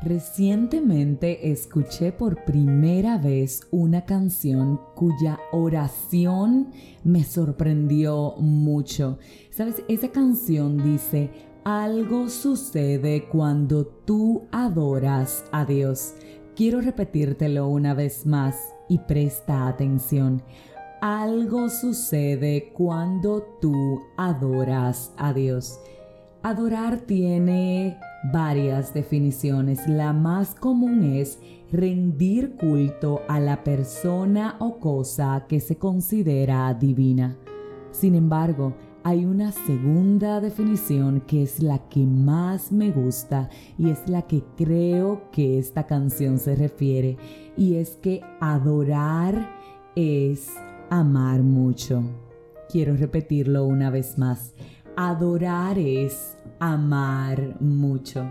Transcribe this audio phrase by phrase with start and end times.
[0.00, 6.70] Recientemente escuché por primera vez una canción cuya oración
[7.02, 9.18] me sorprendió mucho.
[9.50, 11.30] Sabes, esa canción dice,
[11.64, 16.14] algo sucede cuando tú adoras a Dios.
[16.54, 18.56] Quiero repetírtelo una vez más
[18.88, 20.42] y presta atención.
[21.00, 23.74] Algo sucede cuando tú
[24.16, 25.80] adoras a Dios.
[26.42, 27.98] Adorar tiene
[28.32, 29.88] varias definiciones.
[29.88, 31.38] La más común es
[31.72, 37.36] rendir culto a la persona o cosa que se considera divina.
[37.90, 44.08] Sin embargo, hay una segunda definición que es la que más me gusta y es
[44.08, 47.16] la que creo que esta canción se refiere
[47.56, 49.56] y es que adorar
[49.96, 50.50] es
[50.88, 52.04] amar mucho.
[52.68, 54.54] Quiero repetirlo una vez más.
[55.00, 58.28] Adorar es amar mucho.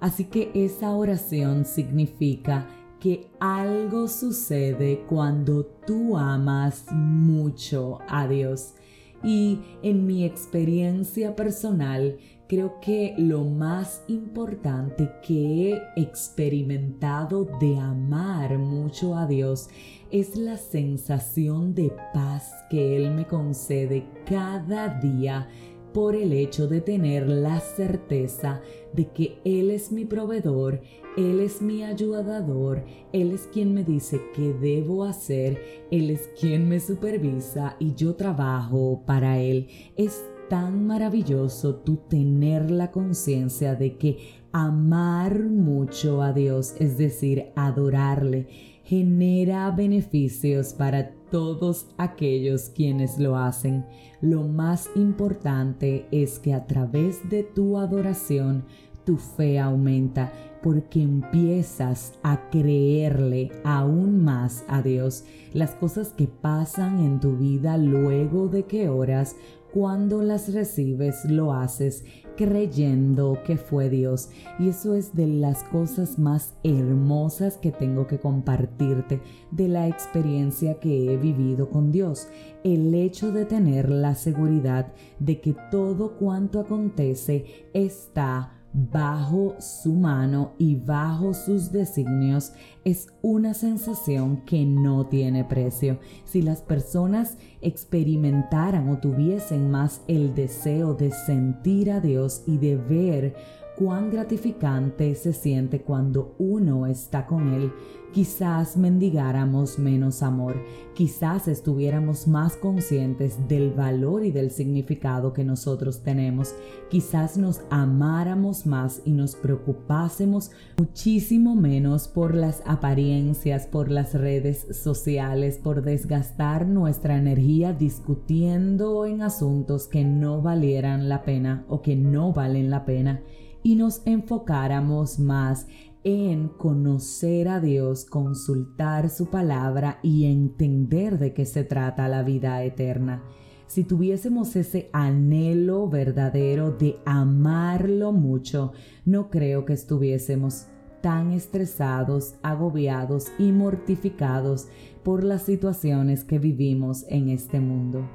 [0.00, 2.66] Así que esa oración significa
[2.98, 8.74] que algo sucede cuando tú amas mucho a Dios.
[9.22, 18.58] Y en mi experiencia personal, creo que lo más importante que he experimentado de amar
[18.58, 19.68] mucho a Dios
[20.10, 25.48] es la sensación de paz que Él me concede cada día
[25.92, 28.60] por el hecho de tener la certeza
[28.92, 30.80] de que Él es mi proveedor,
[31.16, 35.58] Él es mi ayudador, Él es quien me dice qué debo hacer,
[35.90, 39.68] Él es quien me supervisa y yo trabajo para Él.
[39.96, 44.18] Es tan maravilloso tú tener la conciencia de que
[44.52, 48.48] amar mucho a Dios, es decir, adorarle,
[48.84, 53.84] genera beneficios para todos aquellos quienes lo hacen.
[54.20, 58.64] Lo más importante es que a través de tu adoración
[59.04, 60.30] tu fe aumenta
[60.62, 65.24] porque empiezas a creerle aún más a Dios.
[65.52, 69.34] Las cosas que pasan en tu vida luego de que oras
[69.72, 72.04] cuando las recibes lo haces
[72.36, 74.30] creyendo que fue Dios.
[74.58, 80.78] Y eso es de las cosas más hermosas que tengo que compartirte de la experiencia
[80.80, 82.28] que he vivido con Dios.
[82.64, 90.54] El hecho de tener la seguridad de que todo cuanto acontece está bajo su mano
[90.58, 92.52] y bajo sus designios
[92.84, 95.98] es una sensación que no tiene precio.
[96.24, 102.76] Si las personas experimentaran o tuviesen más el deseo de sentir a Dios y de
[102.76, 103.34] ver
[103.82, 107.72] cuán gratificante se siente cuando uno está con Él,
[108.12, 110.62] quizás mendigáramos menos amor,
[110.94, 116.54] quizás estuviéramos más conscientes del valor y del significado que nosotros tenemos,
[116.90, 124.66] quizás nos amáramos más y nos preocupásemos muchísimo menos por las apariencias, por las redes
[124.76, 131.96] sociales, por desgastar nuestra energía discutiendo en asuntos que no valieran la pena o que
[131.96, 133.22] no valen la pena
[133.62, 135.66] y nos enfocáramos más
[136.04, 142.62] en conocer a Dios, consultar su palabra y entender de qué se trata la vida
[142.64, 143.22] eterna.
[143.66, 148.72] Si tuviésemos ese anhelo verdadero de amarlo mucho,
[149.04, 150.66] no creo que estuviésemos
[151.00, 154.68] tan estresados, agobiados y mortificados
[155.02, 158.08] por las situaciones que vivimos en este mundo.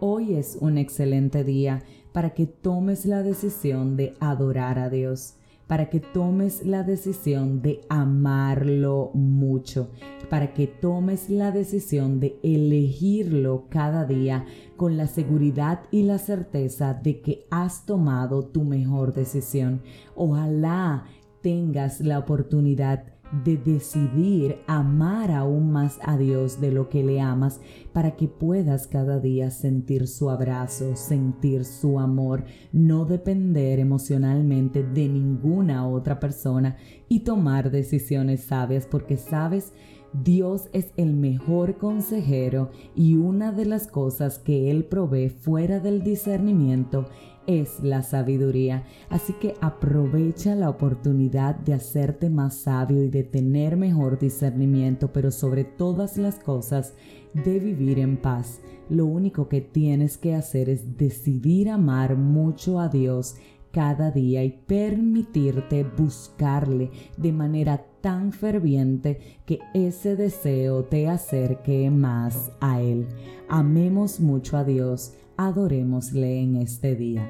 [0.00, 1.82] Hoy es un excelente día
[2.14, 5.34] para que tomes la decisión de adorar a Dios,
[5.66, 9.90] para que tomes la decisión de amarlo mucho,
[10.30, 16.94] para que tomes la decisión de elegirlo cada día con la seguridad y la certeza
[16.94, 19.82] de que has tomado tu mejor decisión.
[20.14, 21.06] Ojalá
[21.42, 23.13] tengas la oportunidad
[23.44, 27.60] de decidir amar aún más a Dios de lo que le amas
[27.92, 35.08] para que puedas cada día sentir su abrazo, sentir su amor, no depender emocionalmente de
[35.08, 36.76] ninguna otra persona
[37.08, 39.72] y tomar decisiones sabias porque sabes
[40.22, 46.04] Dios es el mejor consejero y una de las cosas que Él provee fuera del
[46.04, 47.08] discernimiento
[47.48, 48.84] es la sabiduría.
[49.10, 55.30] Así que aprovecha la oportunidad de hacerte más sabio y de tener mejor discernimiento, pero
[55.30, 56.94] sobre todas las cosas
[57.32, 58.60] de vivir en paz.
[58.88, 63.36] Lo único que tienes que hacer es decidir amar mucho a Dios
[63.74, 72.52] cada día y permitirte buscarle de manera tan ferviente que ese deseo te acerque más
[72.60, 73.08] a Él.
[73.48, 77.28] Amemos mucho a Dios, adorémosle en este día.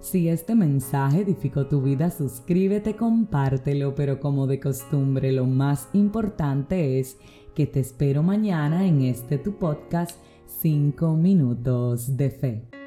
[0.00, 6.98] Si este mensaje edificó tu vida, suscríbete, compártelo, pero como de costumbre, lo más importante
[6.98, 7.16] es
[7.54, 12.79] que te espero mañana en este tu podcast 5 minutos de fe.